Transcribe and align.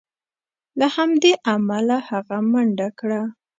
له 0.79 0.87
همدې 0.95 1.31
امله 1.53 1.97
هغه 2.09 2.37
منډه 2.51 2.87
کړه. 2.99 3.21